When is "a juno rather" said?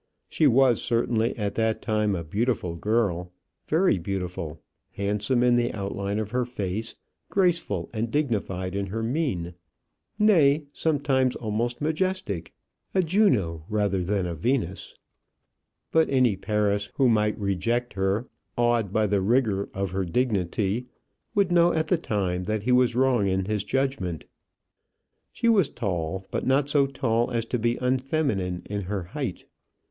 12.95-14.01